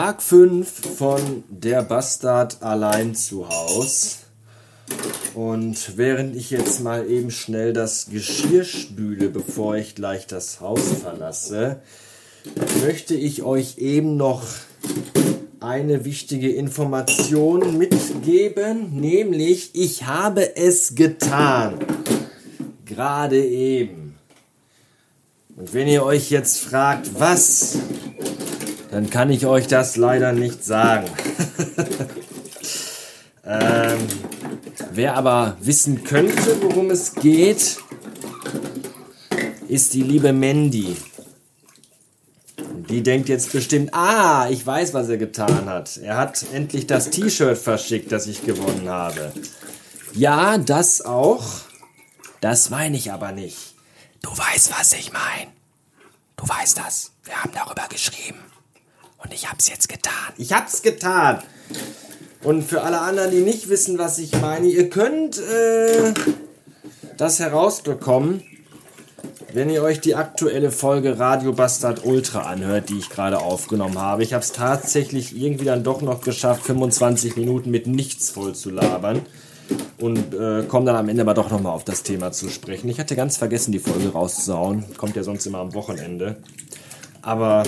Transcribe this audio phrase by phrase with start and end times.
[0.00, 4.18] Tag 5 von Der Bastard allein zu Haus.
[5.34, 10.92] Und während ich jetzt mal eben schnell das Geschirr spüle, bevor ich gleich das Haus
[11.02, 11.80] verlasse,
[12.80, 14.44] möchte ich euch eben noch
[15.58, 21.76] eine wichtige Information mitgeben, nämlich ich habe es getan.
[22.84, 24.16] Gerade eben.
[25.56, 27.78] Und wenn ihr euch jetzt fragt, was,
[28.90, 31.06] dann kann ich euch das leider nicht sagen.
[33.44, 33.98] ähm,
[34.92, 37.78] wer aber wissen könnte, worum es geht,
[39.68, 40.96] ist die liebe Mandy.
[42.88, 45.98] Die denkt jetzt bestimmt, ah, ich weiß, was er getan hat.
[45.98, 49.32] Er hat endlich das T-Shirt verschickt, das ich gewonnen habe.
[50.14, 51.44] Ja, das auch.
[52.40, 53.74] Das meine ich aber nicht.
[54.22, 55.50] Du weißt, was ich meine.
[56.36, 57.12] Du weißt das.
[57.24, 58.38] Wir haben darüber geschrieben.
[59.22, 60.12] Und ich hab's jetzt getan.
[60.36, 61.42] Ich hab's getan.
[62.42, 66.14] Und für alle anderen, die nicht wissen, was ich meine, ihr könnt äh,
[67.16, 68.42] das herausbekommen,
[69.52, 74.22] wenn ihr euch die aktuelle Folge Radio Bastard Ultra anhört, die ich gerade aufgenommen habe.
[74.22, 78.70] Ich habe es tatsächlich irgendwie dann doch noch geschafft, 25 Minuten mit nichts voll zu
[78.70, 79.22] labern.
[79.98, 82.88] Und äh, komme dann am Ende aber doch nochmal auf das Thema zu sprechen.
[82.88, 84.84] Ich hatte ganz vergessen, die Folge rauszuhauen.
[84.96, 86.36] Kommt ja sonst immer am Wochenende.
[87.20, 87.64] Aber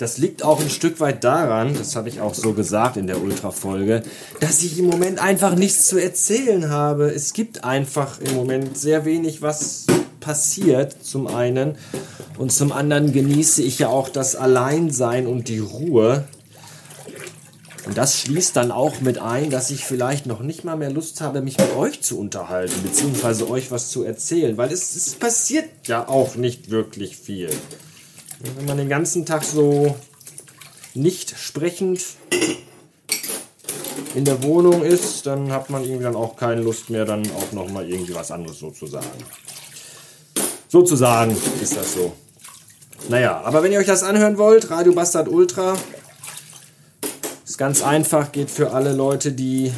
[0.00, 3.20] das liegt auch ein Stück weit daran, das habe ich auch so gesagt in der
[3.20, 4.02] Ultra-Folge,
[4.40, 7.10] dass ich im Moment einfach nichts zu erzählen habe.
[7.10, 9.84] Es gibt einfach im Moment sehr wenig, was
[10.18, 11.76] passiert, zum einen.
[12.38, 16.24] Und zum anderen genieße ich ja auch das Alleinsein und die Ruhe.
[17.84, 21.20] Und das schließt dann auch mit ein, dass ich vielleicht noch nicht mal mehr Lust
[21.20, 25.68] habe, mich mit euch zu unterhalten, beziehungsweise euch was zu erzählen, weil es, es passiert
[25.84, 27.50] ja auch nicht wirklich viel.
[28.42, 29.94] Wenn man den ganzen Tag so
[30.94, 32.02] nicht sprechend
[34.14, 37.52] in der Wohnung ist, dann hat man irgendwie dann auch keine Lust mehr, dann auch
[37.52, 39.06] noch mal irgendwie was anderes sozusagen.
[40.68, 42.12] Sozusagen ist das so.
[43.08, 45.76] Naja, aber wenn ihr euch das anhören wollt, Radio Bastard Ultra,
[47.44, 49.72] ist ganz einfach, geht für alle Leute, die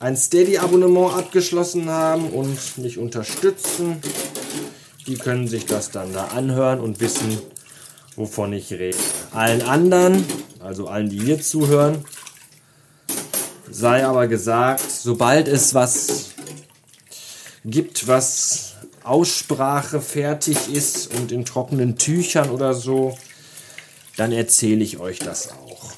[0.00, 4.00] ein Steady-Abonnement abgeschlossen haben und mich unterstützen.
[5.06, 7.38] Die können sich das dann da anhören und wissen,
[8.16, 8.98] wovon ich rede.
[9.32, 10.24] Allen anderen,
[10.60, 12.04] also allen, die hier zuhören,
[13.70, 16.30] sei aber gesagt, sobald es was
[17.64, 23.16] gibt, was Aussprache fertig ist und in trockenen Tüchern oder so,
[24.16, 25.92] dann erzähle ich euch das auch.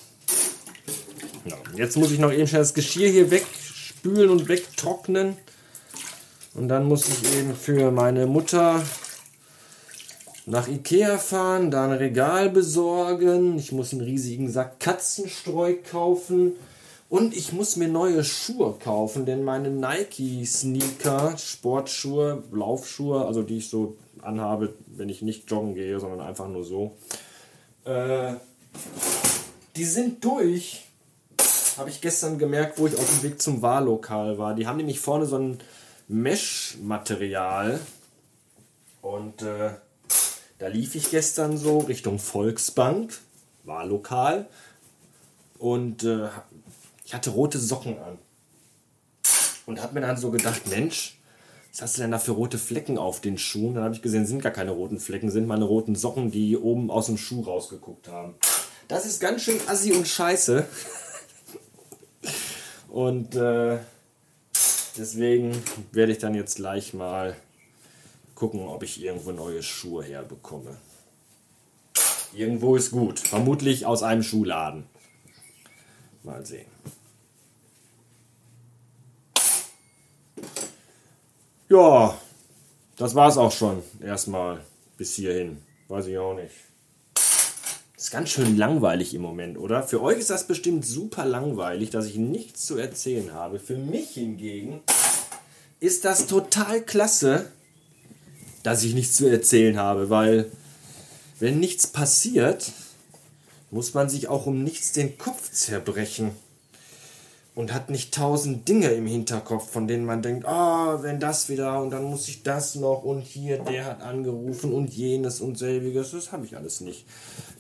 [1.45, 5.37] Ja, jetzt muss ich noch eben schnell das Geschirr hier wegspülen und wegtrocknen.
[6.55, 8.83] Und dann muss ich eben für meine Mutter
[10.47, 13.59] nach Ikea fahren, da ein Regal besorgen.
[13.59, 16.55] Ich muss einen riesigen Sack Katzenstreu kaufen.
[17.09, 23.69] Und ich muss mir neue Schuhe kaufen, denn meine Nike-Sneaker, Sportschuhe, Laufschuhe, also die ich
[23.69, 26.97] so anhabe, wenn ich nicht joggen gehe, sondern einfach nur so,
[27.85, 28.33] äh,
[29.77, 30.87] die sind durch.
[31.77, 34.55] Habe ich gestern gemerkt, wo ich auf dem Weg zum Wahllokal war.
[34.55, 35.59] Die haben nämlich vorne so ein
[36.09, 37.79] Mesh-Material.
[39.03, 39.73] Und äh,
[40.63, 43.19] da lief ich gestern so Richtung Volksbank,
[43.65, 44.47] war lokal
[45.59, 46.29] und äh,
[47.05, 48.17] ich hatte rote Socken an.
[49.67, 51.19] Und habe mir dann so gedacht, Mensch,
[51.73, 53.75] was hast du denn da für rote Flecken auf den Schuhen?
[53.75, 56.93] Dann habe ich gesehen, sind gar keine roten Flecken, sind meine roten Socken, die oben
[56.93, 58.37] aus dem Schuh rausgeguckt haben.
[58.87, 60.65] Das ist ganz schön assi und scheiße.
[62.89, 63.79] und äh,
[64.97, 67.35] deswegen werde ich dann jetzt gleich mal
[68.35, 70.77] gucken, ob ich irgendwo neue Schuhe herbekomme.
[72.35, 73.21] Irgendwo ist gut.
[73.21, 74.85] Vermutlich aus einem Schuhladen.
[76.23, 76.67] Mal sehen.
[81.69, 82.19] Ja,
[82.97, 83.83] das war's auch schon.
[84.01, 84.61] Erstmal
[84.97, 85.63] bis hierhin.
[85.89, 86.53] Weiß ich auch nicht.
[87.97, 89.83] Ist ganz schön langweilig im Moment, oder?
[89.83, 93.61] Für euch ist das bestimmt super langweilig, dass ich nichts zu erzählen habe.
[93.61, 94.83] Für mich hingegen
[95.81, 97.53] ist das total klasse,
[98.63, 100.51] dass ich nichts zu erzählen habe, weil
[101.41, 102.73] wenn nichts passiert,
[103.71, 106.31] muss man sich auch um nichts den Kopf zerbrechen
[107.55, 111.49] und hat nicht tausend Dinge im Hinterkopf, von denen man denkt, ah, oh, wenn das
[111.49, 115.59] wieder und dann muss ich das noch und hier, der hat angerufen und jenes und
[115.59, 117.05] selbiges, das habe ich alles nicht.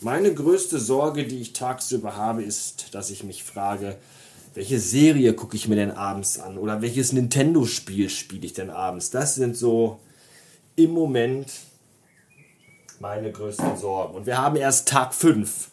[0.00, 3.96] Meine größte Sorge, die ich tagsüber habe, ist, dass ich mich frage,
[4.55, 9.10] welche Serie gucke ich mir denn abends an oder welches Nintendo-Spiel spiele ich denn abends?
[9.10, 9.98] Das sind so
[10.76, 11.50] im Moment
[13.00, 14.14] meine größten Sorgen.
[14.14, 15.69] Und wir haben erst Tag 5.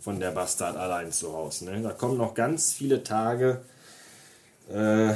[0.00, 1.66] von der Bastard allein zu Hause.
[1.66, 1.80] Ne?
[1.82, 3.62] Da kommen noch ganz viele Tage,
[4.68, 5.12] äh,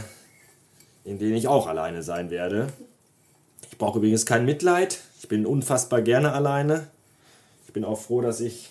[1.04, 2.68] in denen ich auch alleine sein werde.
[3.70, 5.00] Ich brauche übrigens kein Mitleid.
[5.20, 6.86] Ich bin unfassbar gerne alleine.
[7.66, 8.70] Ich bin auch froh, dass ich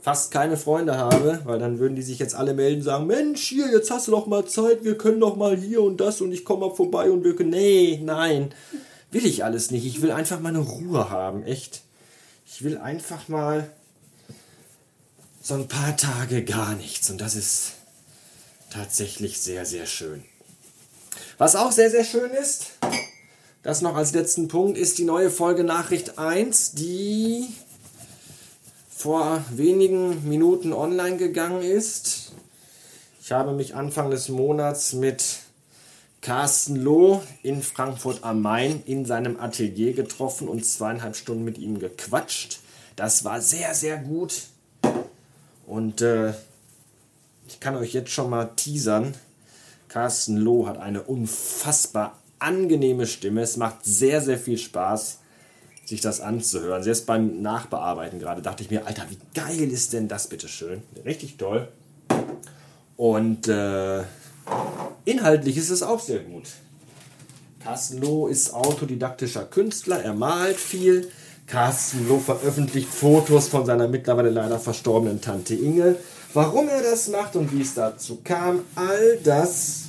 [0.00, 3.48] fast keine Freunde habe, weil dann würden die sich jetzt alle melden und sagen, Mensch,
[3.48, 6.32] hier, jetzt hast du doch mal Zeit, wir können doch mal hier und das und
[6.32, 7.50] ich komme mal vorbei und wir können...
[7.50, 8.50] Nee, nein,
[9.10, 9.86] will ich alles nicht.
[9.86, 11.82] Ich will einfach mal eine Ruhe haben, echt.
[12.46, 13.70] Ich will einfach mal
[15.42, 17.72] so ein paar Tage gar nichts und das ist
[18.70, 20.24] tatsächlich sehr, sehr schön.
[21.38, 22.72] Was auch sehr, sehr schön ist,
[23.62, 27.46] das noch als letzten Punkt, ist die neue Folge Nachricht 1, die
[28.90, 32.32] vor wenigen Minuten online gegangen ist.
[33.22, 35.22] Ich habe mich Anfang des Monats mit
[36.20, 41.78] Carsten Loh in Frankfurt am Main in seinem Atelier getroffen und zweieinhalb Stunden mit ihm
[41.78, 42.60] gequatscht.
[42.96, 44.42] Das war sehr, sehr gut.
[45.66, 46.32] Und äh,
[47.46, 49.14] ich kann euch jetzt schon mal teasern.
[49.88, 53.42] Carsten Loh hat eine unfassbar angenehme Stimme.
[53.42, 55.18] Es macht sehr, sehr viel Spaß
[55.88, 56.82] sich das anzuhören.
[56.82, 60.82] Selbst beim Nachbearbeiten gerade dachte ich mir, Alter, wie geil ist denn das bitte schön?
[61.04, 61.68] Richtig toll.
[62.96, 64.02] Und äh,
[65.08, 66.44] inhaltlich ist es auch sehr gut.
[67.62, 71.10] Carsten ist autodidaktischer Künstler, er malt viel.
[71.46, 75.96] Carsten veröffentlicht Fotos von seiner mittlerweile leider verstorbenen Tante Inge.
[76.34, 79.84] Warum er das macht und wie es dazu kam, all das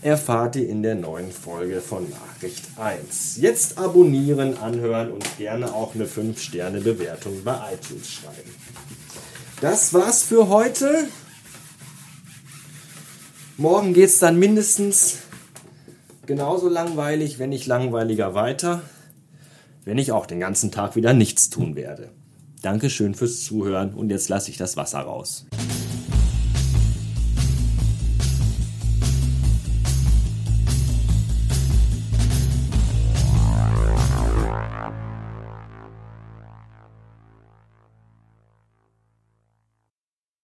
[0.00, 3.36] erfahrt ihr in der neuen Folge von Nachricht 1.
[3.38, 8.54] Jetzt abonnieren, anhören und gerne auch eine 5-Sterne-Bewertung bei iTunes schreiben.
[9.60, 11.08] Das war's für heute.
[13.62, 15.18] Morgen geht's dann mindestens
[16.26, 18.82] genauso langweilig, wenn nicht langweiliger weiter,
[19.84, 22.08] wenn ich auch den ganzen Tag wieder nichts tun werde.
[22.60, 25.46] Dankeschön fürs Zuhören und jetzt lasse ich das Wasser raus.